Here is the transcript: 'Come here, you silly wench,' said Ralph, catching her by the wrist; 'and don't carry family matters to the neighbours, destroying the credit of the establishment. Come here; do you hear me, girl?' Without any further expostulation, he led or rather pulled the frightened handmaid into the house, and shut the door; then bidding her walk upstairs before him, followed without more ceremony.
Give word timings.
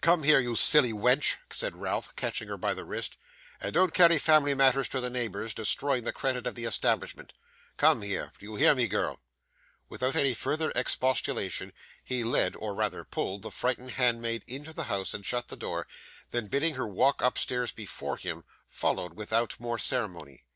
'Come 0.00 0.22
here, 0.22 0.40
you 0.40 0.56
silly 0.56 0.94
wench,' 0.94 1.36
said 1.50 1.76
Ralph, 1.76 2.16
catching 2.16 2.48
her 2.48 2.56
by 2.56 2.72
the 2.72 2.86
wrist; 2.86 3.18
'and 3.60 3.74
don't 3.74 3.92
carry 3.92 4.18
family 4.18 4.54
matters 4.54 4.88
to 4.88 4.98
the 4.98 5.10
neighbours, 5.10 5.52
destroying 5.52 6.04
the 6.04 6.10
credit 6.14 6.46
of 6.46 6.54
the 6.54 6.64
establishment. 6.64 7.34
Come 7.76 8.00
here; 8.00 8.32
do 8.38 8.46
you 8.46 8.54
hear 8.56 8.74
me, 8.74 8.88
girl?' 8.88 9.20
Without 9.90 10.16
any 10.16 10.32
further 10.32 10.72
expostulation, 10.74 11.70
he 12.02 12.24
led 12.24 12.56
or 12.56 12.74
rather 12.74 13.04
pulled 13.04 13.42
the 13.42 13.50
frightened 13.50 13.90
handmaid 13.90 14.42
into 14.46 14.72
the 14.72 14.84
house, 14.84 15.12
and 15.12 15.26
shut 15.26 15.48
the 15.48 15.54
door; 15.56 15.86
then 16.30 16.46
bidding 16.46 16.76
her 16.76 16.88
walk 16.88 17.20
upstairs 17.20 17.70
before 17.70 18.16
him, 18.16 18.44
followed 18.66 19.12
without 19.12 19.60
more 19.60 19.76
ceremony. 19.78 20.46